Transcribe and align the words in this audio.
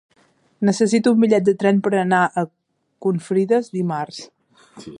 Necessito 0.69 1.11
un 1.15 1.19
bitllet 1.23 1.45
de 1.49 1.53
tren 1.63 1.81
per 1.87 1.91
anar 1.99 2.21
a 2.43 2.45
Confrides 3.07 3.69
dimarts. 3.77 4.23